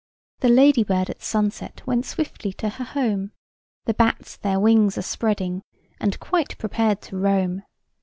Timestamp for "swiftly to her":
2.07-2.83